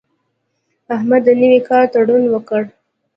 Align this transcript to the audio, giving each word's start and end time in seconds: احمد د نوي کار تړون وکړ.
احمد 0.95 1.21
د 1.27 1.29
نوي 1.41 1.59
کار 1.69 1.83
تړون 1.93 2.23
وکړ. 2.29 2.63